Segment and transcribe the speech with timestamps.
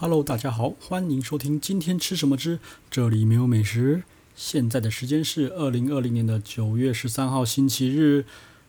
[0.00, 4.04] Hello，大家好，欢迎收听今天吃什么之这里没有美食。
[4.36, 8.24] 现在的时间是二零二零年的九月十三号星期日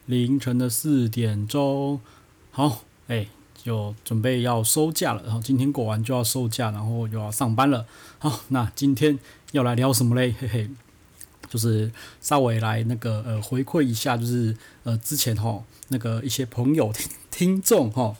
[0.07, 2.01] 凌晨的四点钟。
[2.49, 3.27] 好，哎，
[3.63, 7.85] 就准备要收假了，然后今天过完就要收假，然后又要上班了。
[8.17, 9.19] 好，那今天
[9.51, 10.33] 要来聊什么嘞？
[10.39, 10.67] 嘿嘿，
[11.47, 18.15] 就是稍微来那个呃回馈一下，就是呃之前哈那个一些朋友听听众哈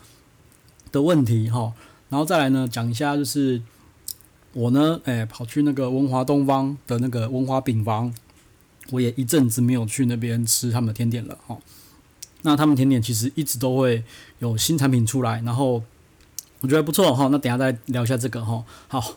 [0.92, 1.74] 的问题哈。
[2.10, 3.62] 然后再来呢，讲一下就是
[4.54, 8.14] 我呢，哎，跑去那个文华东方的那个文华饼房，
[8.90, 11.58] 我也一阵子没有去那边吃他们的甜点了哈。
[12.42, 14.04] 那他们甜点其实一直都会
[14.40, 15.84] 有新产品出来，然后
[16.62, 17.28] 我觉得不错哈。
[17.28, 18.64] 那等下再聊一下这个哈。
[18.88, 19.14] 好，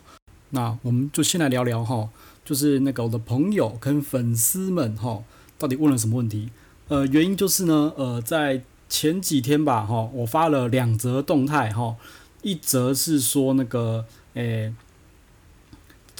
[0.51, 2.11] 那我们就先来聊聊哈，
[2.45, 5.23] 就是那个我的朋友跟粉丝们哈，
[5.57, 6.51] 到底问了什么问题？
[6.89, 11.97] 呃，原因就是呢，呃，在前几天吧哈，我发了两则动态哈。
[12.43, 14.75] 一则是说那个，诶、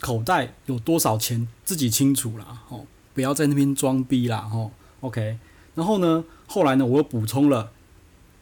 [0.01, 5.39] 口袋有多少钱自己清楚啦，吼，不要在那边装逼啦，吼，OK。
[5.75, 7.73] 然后呢，后来呢，我又补充了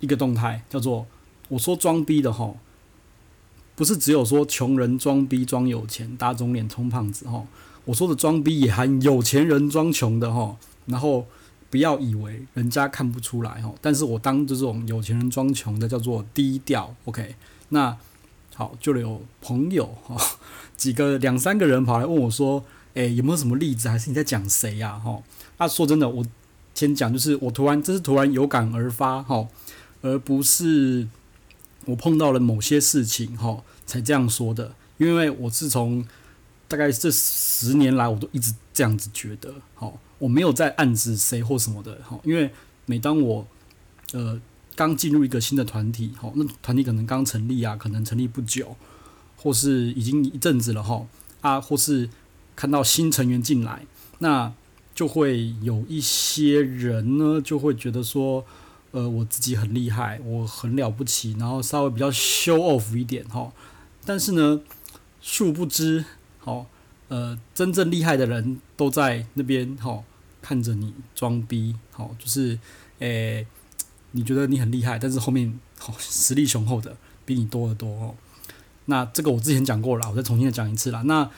[0.01, 1.07] 一个动态，叫做
[1.49, 2.59] 我说装逼的吼，
[3.77, 7.47] 不是只有说穷人装逼装有钱，打肿脸充胖子吼，
[7.85, 11.27] 我说的装逼也含有钱人装穷的吼，然后
[11.71, 17.37] 不要以为人家看不出来哦，但是我当这种有钱人装穷的叫做低调，OK。
[17.69, 17.97] 那
[18.55, 20.17] 好，就有朋友哈，
[20.77, 22.63] 几个两三个人跑来问我说
[22.95, 23.89] ：“诶，有没有什么例子？
[23.89, 25.23] 还是你在讲谁呀？”哈，
[25.59, 26.27] 那说真的，我
[26.75, 29.47] 先讲，就是我突然，这是突然有感而发哈，
[30.03, 31.07] 而不是
[31.87, 34.75] 我碰到了某些事情哈才这样说的。
[34.99, 36.05] 因为我自从
[36.69, 42.51] 大概这十年来，我都一直这样子觉得，好，我没有在暗指谁或什么的，哈，因为
[42.87, 43.47] 每当我
[44.15, 44.41] 呃。
[44.77, 48.75] 刚进入一个新的团体，哈，那团体可能刚成立啊，可能成立不久，
[49.37, 51.07] 或是已经一阵子了，哈，
[51.43, 52.09] 啊，或是
[52.57, 53.85] 看到新成员进来，
[54.21, 54.51] 那
[54.95, 58.43] 就会有一些人呢，就会觉得说，
[58.93, 63.53] 呃，我自己很厉害，我很了不起，然后稍微比较 show off 一点，哈，
[64.07, 64.63] 但是呢，
[65.21, 66.07] 殊不知，
[66.39, 66.67] 好，
[67.11, 70.03] 呃，真正厉害的人都在那边，哈，
[70.41, 72.57] 看着你装逼，好，就是，
[73.01, 73.45] 诶、
[74.13, 78.15] 你觉得你很厉害，但是后面好实力雄厚的比你多得多哦。
[78.85, 81.03] 那这个我之前讲过了，我再重新的讲一次啦。
[81.03, 81.29] 那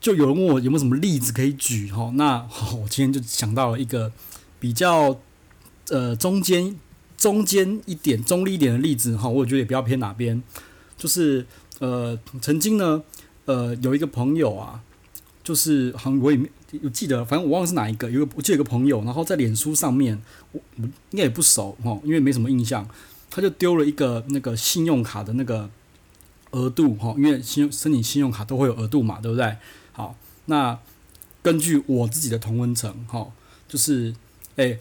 [0.00, 2.10] 就有人问我有没有什么例子可以举哈？
[2.14, 4.10] 那我今天就想到了一个
[4.58, 5.20] 比较
[5.90, 6.74] 呃中间
[7.18, 9.28] 中间一点中立一点的例子哈。
[9.28, 10.42] 我觉得也不要偏哪边，
[10.96, 11.46] 就是
[11.80, 13.02] 呃曾经呢
[13.44, 14.82] 呃有一个朋友啊，
[15.42, 16.50] 就是好像我也没。
[16.82, 18.10] 我记得，反正我忘了是哪一个。
[18.10, 20.18] 有个我记得有个朋友，然后在脸书上面，
[20.52, 22.88] 我我应该也不熟哈，因为没什么印象。
[23.30, 25.68] 他就丢了一个那个信用卡的那个
[26.52, 29.56] 额度哈，因为信申请信用卡都会有额度嘛，对不对？
[29.92, 30.16] 好，
[30.46, 30.78] 那
[31.42, 33.30] 根据我自己的同温层哈，
[33.68, 34.14] 就是
[34.56, 34.78] 诶，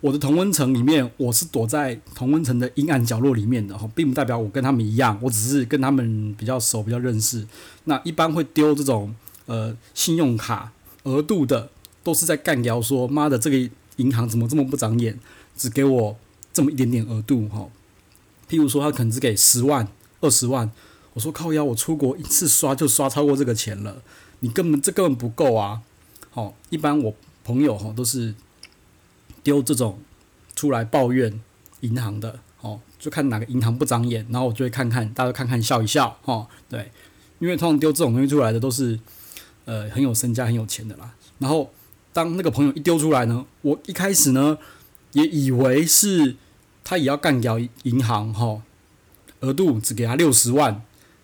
[0.00, 7.46] 我的同温层里面，我是躲在同温层的阴暗角落里面的哈，并不代表我跟他们一样，我只是跟他们比较熟，比较认识。
[7.84, 9.14] 那一般会丢这种
[9.46, 10.72] 呃信用卡。
[11.04, 11.70] 额度的
[12.02, 15.16] 都是在干掉说，妈的，这个银行怎么这么不长眼，
[15.56, 16.16] 只给我
[16.52, 17.68] 这么一点点额度哈？
[18.50, 19.86] 譬如说，他可能只给十万、
[20.20, 20.72] 二十万，
[21.12, 24.02] 我说靠腰，我出国一次刷就刷超过这个钱了，
[24.40, 25.82] 你根本这根本不够啊！
[26.30, 27.14] 好，一般我
[27.44, 28.34] 朋友哈都是
[29.44, 30.00] 丢这种
[30.56, 31.40] 出来抱怨
[31.82, 36.90] 银行的，哦，就看哪个银行不长眼，然后我就会看看，大家看看笑一笑，哈，对，
[37.38, 38.98] 因为通常丢这种东西出来的都是。
[39.66, 41.12] 呃，很有身家、很有钱的啦。
[41.38, 41.70] 然后，
[42.12, 44.56] 当那个朋友一丢出来呢，我一开始呢，
[45.12, 46.36] 也以为是
[46.82, 48.62] 他也要干掉银行哈，
[49.40, 50.82] 额度只给他六十万，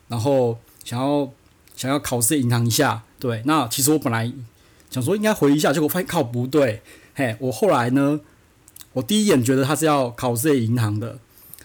[0.08, 1.30] 然后想要
[1.74, 3.04] 想要考试银行一下。
[3.18, 4.30] 对，那其实我本来
[4.90, 6.82] 想说应该回一下，结果发现靠不对。
[7.14, 8.20] 嘿，我后来呢，
[8.92, 11.18] 我第一眼觉得他是要考试银行的，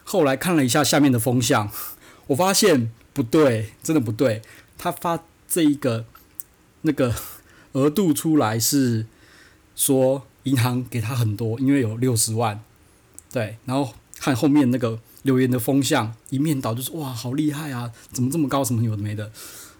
[0.03, 1.69] 后来看了一下下面的风向，
[2.27, 4.41] 我发现不对，真的不对。
[4.77, 6.05] 他发这一个。
[6.81, 7.13] 那个
[7.73, 9.05] 额度出来是
[9.75, 12.63] 说银行给他很多，因为有六十万，
[13.31, 19.31] 对，然后看后面那个留言的风向，一面倒就是哇，好厉害啊，怎么这么高，什么有的没的，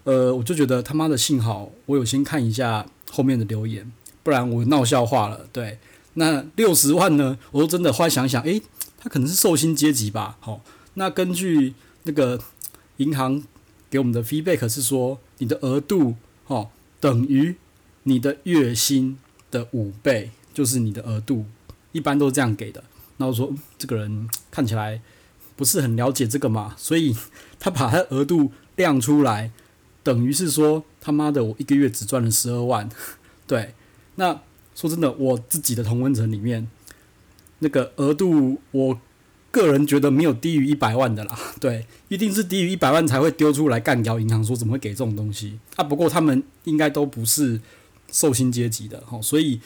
[0.04, 3.92] 呃，我就觉得他妈的幸好我有先看一下后面的留言，
[4.24, 5.48] 不然我闹笑话了。
[5.54, 5.80] 对，
[6.16, 7.38] 那六十万呢？
[7.52, 8.62] 我说真的，后来想想，诶，
[8.98, 10.38] 他可能是受薪阶级吧。
[10.42, 10.62] 好，
[10.96, 11.74] 那根据
[12.04, 12.40] 那个
[12.98, 13.42] 银行
[13.90, 16.16] 给我们的 feedback 是说，你的额度，
[16.48, 16.70] 哦。
[17.00, 17.56] 等于
[18.04, 19.18] 你的月薪
[19.52, 21.46] 的五倍，就是你的额度，
[21.92, 22.84] 一般都是这样给的。
[23.18, 25.02] 那我说这个人看起来
[25.56, 27.16] 不是很了解这个嘛，所以
[27.60, 29.52] 他把他额度亮出来，
[30.04, 32.90] 等于是说他妈的我一个月只赚了十二万，
[33.48, 33.74] 对，
[34.16, 34.42] 那
[34.76, 36.68] 说真的，我自己的同温层里面
[37.60, 39.02] 那个额度，我
[39.62, 45.84] 个人觉得没有低于一百万的啦， 对，一定是低于一百万才会丢出来干掉银行，说怎么会给这种东西啊？
[45.84, 47.60] 不过他们应该都不是
[48.12, 49.60] 受薪阶级的，齁，所以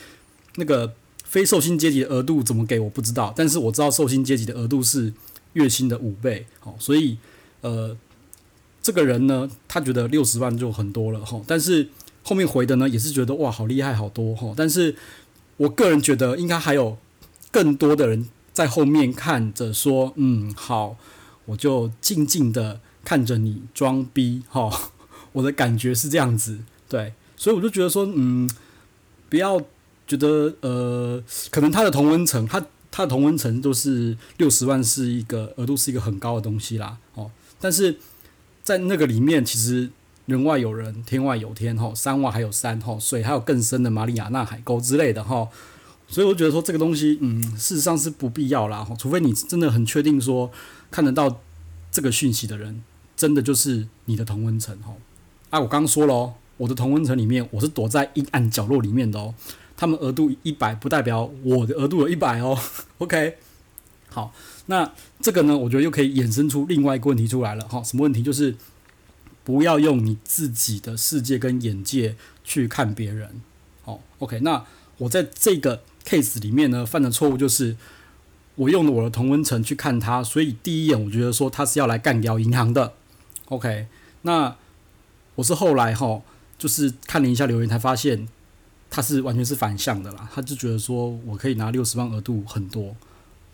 [0.55, 0.93] 那个
[1.23, 5.13] 非受薪阶级的额度怎么给我不知道，但是我知道受薪阶级的额度是
[5.53, 7.17] 月薪的五倍，齁，所以
[7.61, 7.97] 呃。
[8.83, 11.87] 这个人呢，他觉得六十万就很多了哈，但是
[12.23, 14.55] 后面回的呢也是觉得哇，好厉害，好多哈。
[14.57, 14.95] 但是
[15.57, 16.97] 我个人觉得应该还有
[17.51, 20.97] 更多的人在后面看着说，嗯，好，
[21.45, 24.91] 我就静静的看着你装逼哈。
[25.33, 26.59] 我的感觉是这样子，
[26.89, 28.49] 对，所以我就觉得说，嗯，
[29.29, 29.61] 不要
[30.05, 37.97] 觉得呃，可能他的同温层，他他的同温层都是六十万是一个额度是一个很高的东西啦，哦，但是。
[38.63, 39.89] 在那个里面，其实
[40.27, 45.49] 人外有人，天外有天，哈，山外还有山，哈，水还有更深的马里亚纳海沟之类的，哈，
[46.11, 50.51] 所以我觉得说这个东西，嗯，事实上是不必要啦，哈，除非你真的很确定说
[50.91, 51.41] 看得到
[51.89, 52.83] 这个讯息的人，
[53.15, 54.93] 真的就是你的同温层，哈，
[55.49, 59.33] 啊，我刚刚说了哦，我的同温层里面，我是躲在阴暗角落里面的哦，
[59.77, 62.57] 他们额度一百，不代表我的额度有一百哦，
[62.99, 63.37] OK。
[64.09, 64.33] 好，
[64.65, 64.91] 那
[65.21, 67.65] 这个呢，我觉得又可以衍生出另外一个问题出来了。
[67.69, 68.21] 哈，什么问题？
[68.21, 68.53] 就是
[69.45, 73.39] 不要用你自己的世界跟眼界去看别人。
[73.83, 74.41] 好，OK。
[74.41, 74.65] 那
[74.97, 77.75] 我在这个 case 里面呢，犯的错误就是
[78.55, 82.93] 我用了我的同温层去看他，所以第一眼我觉得说他是要来干掉银行的。
[83.45, 83.87] OK。
[84.23, 84.55] 那
[85.35, 86.21] 我是后来哈，
[86.57, 88.27] 就是看了一下留言，才发现
[88.89, 90.29] 他是完全是反向的啦。
[90.33, 92.95] 他就觉得说我可以拿六十万额度很多，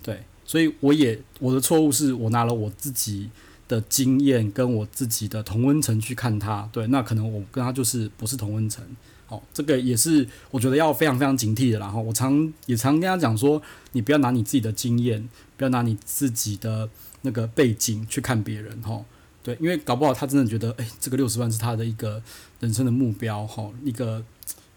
[0.04, 0.24] 对。
[0.46, 3.30] 所以我也我的错误是我拿了我自己
[3.68, 8.82] 的经验跟我自己的同温层去看他，对，那可能我跟他就是不是同温层，
[9.30, 11.80] 哦，这个也是我觉得要非常非常警惕的。
[11.80, 16.90] 然后我常也常跟他讲说，你不要拿你自己的经验，不要拿你自己的
[17.22, 19.04] 那个背景去看别人，哈，
[19.44, 22.22] 对，因为搞不好他真的觉得，哎，这个六十万是他的一个
[22.60, 24.24] 人生的目标，哈，一个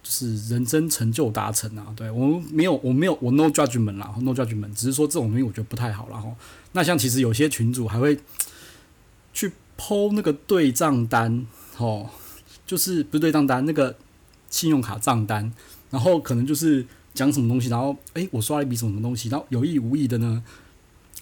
[0.03, 0.11] 就。
[0.11, 6.17] 是人生成就达成啊，对，我没有，我没有，我 no judgment 啦，no judgment，只是说这种东西我觉得不太好啦。
[6.17, 6.35] 哈。
[6.73, 8.19] 那像其实有些群主还会
[9.33, 12.09] 去 po 那个对账单，哦，
[12.67, 13.95] 就是不是对账单，那个
[14.51, 15.51] 信用卡账单，
[15.91, 20.45] 然后可能就是讲什么东西，然后诶，我刷了一笔什么什么东西，然后有意无意的呢，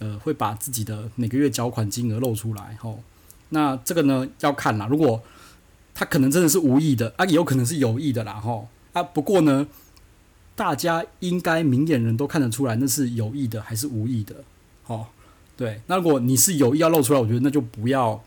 [0.01, 3.05] 呃，会把自己的每个月缴款金额露出来，吼，
[3.51, 5.23] 那这个呢要看啦，如果。
[6.01, 9.03] 他可能真的是无意的啊，也有可能是有意的啦，吼啊。
[9.03, 9.67] 不过呢，
[10.55, 14.37] 大家应该明眼人都看得出来，那是有意的还是无意的，
[14.85, 15.07] 吼。
[15.57, 18.23] 对，那如果你是有意要露出来，我觉得那就不要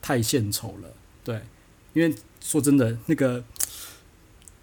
[0.00, 0.88] 太献丑了，
[1.24, 1.40] 对。
[1.94, 3.42] 因为说真的，那个，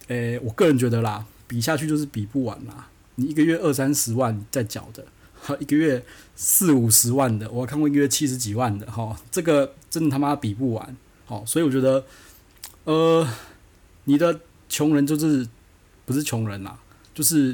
[0.08, 2.88] 诶、我个人觉得啦，比下去就是比不完啦。
[3.16, 6.04] 你一个月二三十万在缴的，好，一个月
[6.36, 12.04] 四五十万的，我看过一个月七十几万的，哈，这个真的他妈比不完，好，所以我觉得。
[12.86, 13.26] 呃，
[14.04, 15.48] 你的穷人就是
[16.06, 16.78] 不是穷人啦，
[17.16, 17.54] 就是，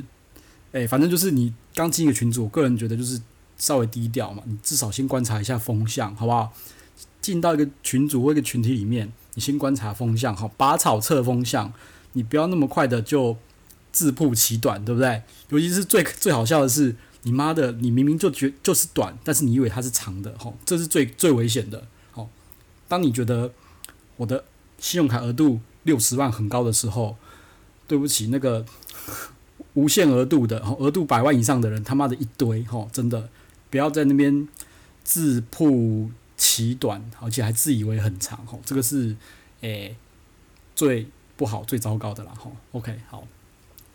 [0.72, 3.22] 哎、欸，反正就是你刚进一个群组，我个人觉得就是
[3.56, 6.52] 稍微低调嘛，你至少先观察一下风向，好不好？
[7.22, 11.72] 进到一个群组或一个群体里面，你先观察风向，好，拔草测风向，
[12.14, 13.38] 你不要那么快的就
[13.92, 15.22] 自曝其短，对不对？
[15.50, 22.30] 尤其是最最好笑的是，你妈的，你明明就觉就是短，但是你以为它是长的，吼，这是最最危险的，好，
[22.88, 23.52] 当你觉得
[24.18, 24.46] 我的。
[24.82, 27.18] 信用卡额度六十万很高的时候，
[27.86, 28.66] 对不起，那个
[29.74, 33.28] 无限额度的，额度百万以上的人，他妈的一堆，吼，真的
[33.70, 34.48] 不要在那边
[35.04, 39.18] 自曝其短，而且还自以为很长，吼，这个是
[39.60, 39.98] 诶、
[40.74, 41.10] 最
[41.40, 42.52] 不好、最糟糕的啦，吼。
[42.74, 43.24] OK，好，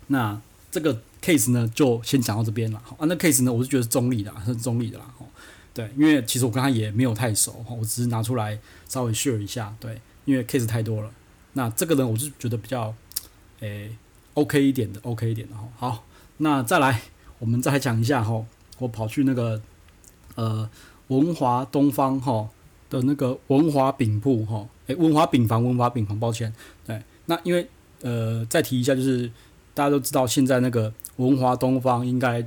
[0.07, 5.29] 那这个 case 呢，就先讲到这边了，啊，那 case 呢，我是觉得中立的，是中立的啦，吼，
[5.75, 8.59] 对，因为其实我跟他也没有太熟，我只是拿出来
[8.89, 10.01] 稍微 share 一下，对。
[10.27, 11.11] 因为 case 太多了，
[11.53, 12.95] 那这个呢，我是觉得比较，
[13.61, 13.95] 诶、
[14.33, 15.69] ，OK 一点的，OK 一点的哈。
[15.77, 16.07] 好，
[16.39, 17.03] 那再来，
[17.39, 18.43] 我们再来讲一下哈，
[18.79, 19.61] 我跑去那个，
[20.37, 20.67] 呃，
[21.09, 22.49] 文华东方哈
[22.89, 26.51] 的那个文华饼铺哈，诶、文华饼房，文华饼房，抱歉，
[26.87, 27.69] 对，那因为
[28.03, 29.31] 呃，再提一下，就是
[29.73, 32.47] 大家都知道，现在那个文华东方应该，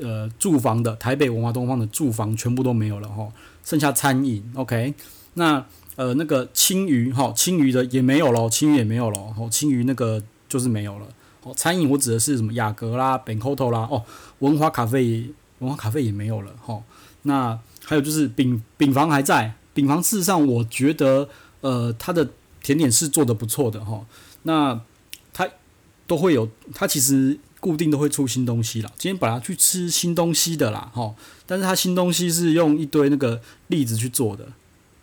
[0.00, 3.28] 呃，住房的台北文华东方的住房全部都没有了哈，
[3.64, 4.94] 剩下餐饮，OK，
[5.34, 5.64] 那。
[5.96, 11.06] 呃，那个青鱼哈，青鱼的也没有了，青鱼也没有了，哦，青鱼那个就是没有了。
[11.44, 14.02] 哦，餐饮我指的是什么雅阁啦、Bencoto 啦，哦，
[14.40, 16.82] 文华咖啡，文华咖啡也没有了，哈。
[17.22, 21.28] 那还有就是饼饼房还在，饼房事实上我觉得，
[21.60, 22.28] 呃，它的
[22.64, 24.04] 甜点是做得不错的哈。
[24.42, 24.80] 那
[25.32, 25.48] 它
[26.08, 28.90] 都会有，它其实固定都会出新东西啦。
[28.98, 31.14] 今天本来去吃新东西的啦哈，
[31.46, 34.48] 但是它新东西是用一堆那个栗子去做的，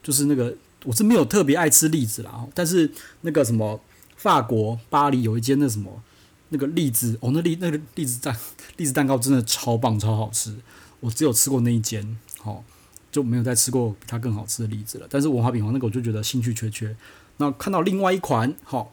[0.03, 0.53] 就是那个
[0.83, 2.91] 我是没有特别爱吃栗子啦，但是
[3.21, 3.79] 那个什么
[4.17, 6.03] 法国巴黎有一间那什么
[6.49, 8.35] 那个栗子哦，那栗那个栗子蛋
[8.75, 10.55] 栗子蛋糕真的超棒超好吃，
[10.99, 12.63] 我只有吃过那一间，好。
[13.11, 15.05] 就没有再吃过比它更好吃的栗子了。
[15.09, 16.95] 但是文化饼房那个我就觉得兴趣缺缺。
[17.41, 18.87] 那看到另外一款哈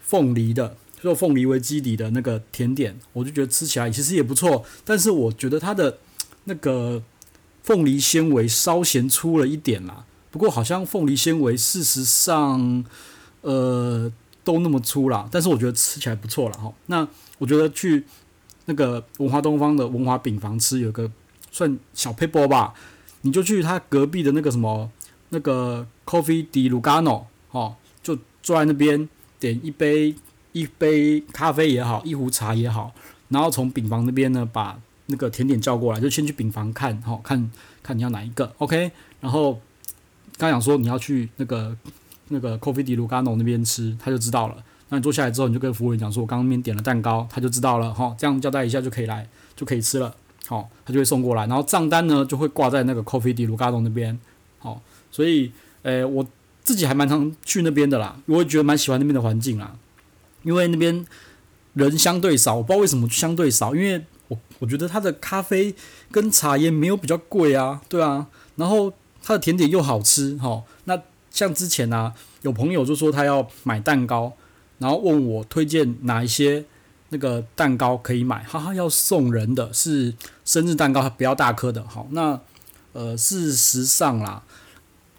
[0.00, 4.64] 凤梨的，就凤梨为基底的那个甜点，我就觉得吃起来其实也不错。
[4.84, 5.98] 但是我觉得它的
[6.44, 7.00] 那个
[7.62, 10.04] 凤梨纤维稍嫌粗了一点啦。
[10.32, 12.84] 不过好像凤梨纤维事实上
[13.42, 14.10] 呃
[14.42, 15.28] 都那么粗啦。
[15.30, 16.72] 但是我觉得吃起来不错了哈。
[16.86, 17.06] 那
[17.38, 18.04] 我觉得去
[18.64, 21.08] 那个文华东方的文华饼房吃，有个
[21.52, 22.74] 算小撇步吧。
[23.22, 24.90] 你就去他隔壁的那个什么
[25.28, 30.14] 那个 Coffee di Lugano 哦，就坐在那边点一杯
[30.52, 32.92] 一杯咖啡也好，一壶茶也好，
[33.28, 37.50] 然后从饼房那边呢把那个甜点叫过来，就先去饼房看好、看
[37.82, 38.90] 看你要哪一个，OK？
[39.20, 39.60] 然后
[40.36, 41.76] 刚想说你要去那个
[42.28, 44.62] 那个 Coffee di Lugano 那边吃，他就知道了。
[44.88, 50.14] 那你坐下来之后，你就跟服务员讲说，我刚刚那边点了蛋糕，他就知道了哈、这样交代一下就可以来，就可以吃了。
[50.46, 54.18] 好，他就会送过来，然后账单呢就会挂在那个 Coffee di Lugano 那边。
[54.58, 55.50] 好，所以，
[55.82, 56.26] 诶、我
[56.64, 59.76] 自己还蛮常去那边的啦，我也觉得蛮喜欢那边的环境啦，
[60.42, 61.06] 因为那边
[61.74, 65.74] 人相对少，我不知道为什么相对少，因为我我觉得他的咖啡
[66.10, 68.26] 跟茶也没有比较贵啊，对啊，
[68.56, 68.92] 然后
[69.22, 71.00] 他的甜点又好吃，哈，那
[71.30, 74.32] 像之前啊，有朋友就说他要买蛋糕，
[74.78, 76.64] 然后问我推荐哪一些。
[77.14, 80.14] 那个蛋糕可以买，哈哈，要送人的是
[80.46, 81.86] 生日蛋糕，不要大颗的。
[81.86, 82.40] 好，那
[82.94, 84.42] 呃，事实上啦，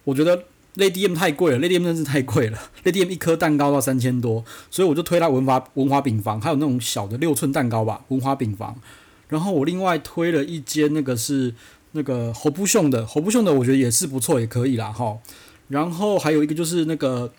[0.04, 8.76] 我觉得 Lady M 太贵了，Lady M 真是太贵了，Lady M 一颗蛋糕要三千多，所以我就推他文华文华饼房，还有那种小的六寸蛋糕吧，文华饼房。
[9.30, 11.54] 然后我另外推了一间，那个是
[11.92, 15.18] 那个侯布熊的，侯布熊的我觉得也是不错，也可以啦，哈。
[15.70, 17.32] 然后还有一个就是那个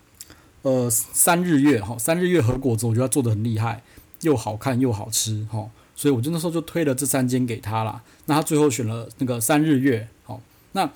[0.63, 3.83] 呃三日月哈，三日月和果子，我觉得做的很厉害。
[4.21, 8.03] 又好看又好吃，哈，所以我就那时候就推了这三间给他啦。
[8.25, 10.41] 那他最后选了那个三日月，好，
[10.73, 10.91] 那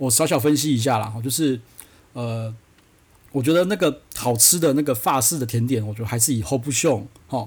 [0.00, 1.60] 我小小分析一下啦，哈，就是
[2.14, 2.52] 呃，
[3.32, 7.46] 我觉得那个好吃的那个法式的甜点，我觉得还是以 Robuchon 哈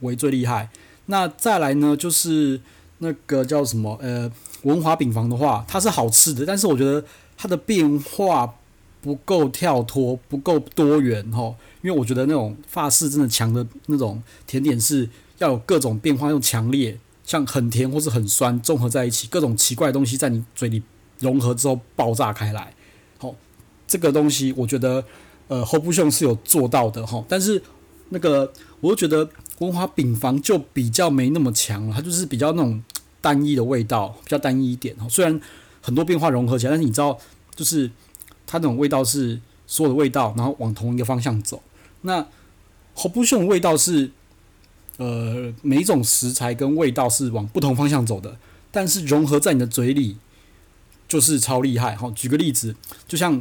[0.00, 0.70] 为最厉害。
[1.06, 2.58] 那再来呢，就是
[2.98, 7.04] 那个叫什么呃文华饼房的话，它是好吃的，但是我觉得
[7.36, 8.54] 它的变化
[9.02, 11.54] 不够跳脱，不够多元，哈。
[11.82, 20.82] 因为我觉得那种法式真的强的那种甜点是要有各种变化，又强烈，像很甜或是很酸综合在一起，各种奇怪的东西在你嘴里
[21.18, 22.72] 融合之后爆炸开来。
[23.18, 23.34] 好，
[23.86, 25.04] 这个东西我觉得
[25.48, 27.62] 呃侯布雄是有做到的哈，但是
[28.10, 29.28] 那个我就觉得
[29.58, 32.82] 文华饼房就比较没那么强了，它就是比较那种
[33.20, 35.06] 单一的味道，比较单一一点哈。
[35.08, 35.40] 虽然
[35.80, 37.18] 很多变化融合起来，但是你知道，
[37.54, 37.90] 就是
[38.46, 41.62] 它那种味道是所有的味道，然后往同一个方向走。
[42.02, 42.26] 那
[42.94, 44.10] 侯布熊的味道是，
[44.98, 48.36] 呃，每一种食材跟味道是往不同方向走的，
[48.70, 50.16] 但是融合在你的嘴里
[51.14, 51.94] 就是超厉害。
[51.94, 52.74] 哈，举个例子，
[53.06, 53.40] 就像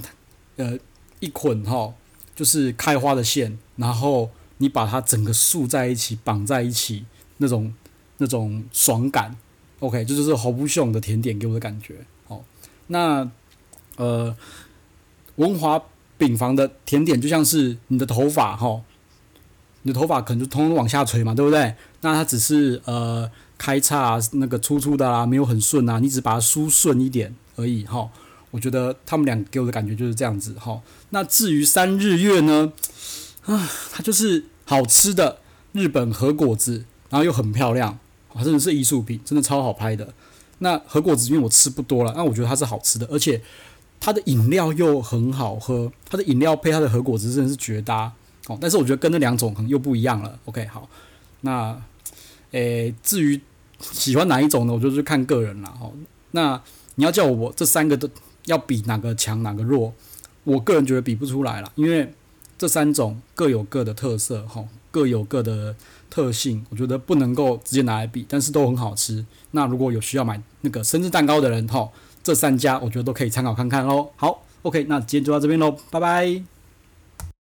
[0.58, 0.78] 呃
[1.20, 1.92] 一捆哈，
[2.36, 7.06] 就是开花的线，然后你把它整个束在一起，绑在一起，
[7.38, 7.74] 那种
[8.18, 9.36] 那种爽感。
[9.80, 12.06] OK，这就是侯布熊的甜点给我的感觉。
[12.28, 12.44] 好，
[12.88, 13.28] 那
[13.96, 14.38] 呃
[15.38, 15.82] 文华。
[16.16, 18.82] 饼房的甜点就像是你的头发哈，
[19.82, 21.76] 你的头发可能就通通往下垂嘛，对不对？
[22.00, 28.10] 那它只是呃开叉那个粗粗的啦，没有很顺啊，你只把它梳顺一点而已哈。
[28.52, 30.82] 我觉得他们俩给我的感觉就是这样子哈。
[31.10, 32.72] 那至于三日月呢，
[33.46, 35.40] 啊，它就是好吃的
[35.72, 37.98] 日本和果子，然后又很漂亮，
[38.34, 40.14] 啊，真的是艺术品，真的超好拍的。
[40.60, 43.42] 那和果子因为我吃不多了，那我觉得它是好吃的，而且。
[44.06, 48.12] 它的饮料又很好喝，它的饮料配它的和果子真的是绝搭
[48.48, 48.58] 哦。
[48.60, 50.38] 但是我觉得跟那两种可能又不一样了。
[50.44, 50.90] OK，好，
[51.40, 51.82] 那
[52.52, 53.40] 诶、至于
[53.80, 54.74] 喜欢哪一种呢？
[54.74, 55.70] 我就是看个人了。
[55.70, 55.90] 哈，
[56.32, 56.62] 那
[56.96, 58.10] 你要叫我这三个都
[58.46, 59.94] 要比哪个强哪个弱，
[60.44, 62.14] 我个人觉得比不出来了，因为
[62.58, 65.76] 这三种各有各的特色，哈，各有各的
[66.10, 69.26] 特性，我觉得不能够直接拿来比，但是都很好吃。
[69.52, 71.90] 那如果有需要买那个生日蛋糕的人，哈。
[72.24, 74.08] 这三家我觉得都可以参考看看喽。
[74.16, 76.53] 好，OK，那今天就到这边喽，拜拜。